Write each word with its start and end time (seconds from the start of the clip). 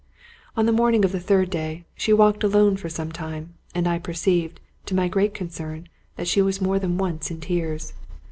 On 0.57 0.65
the 0.65 0.71
morning 0.71 1.05
of 1.05 1.11
the 1.11 1.19
third 1.19 1.51
day, 1.51 1.85
she 1.93 2.11
walked 2.11 2.43
alone 2.43 2.75
for 2.75 2.89
some 2.89 3.11
time, 3.11 3.53
and 3.75 3.87
I 3.87 3.99
perceived, 3.99 4.59
to 4.87 4.95
my 4.95 5.07
great 5.07 5.35
concern, 5.35 5.89
that 6.15 6.27
she 6.27 6.41
was 6.41 6.59
more 6.59 6.79
than 6.79 6.97
once 6.97 7.29
in 7.29 7.39
tears. 7.39 7.93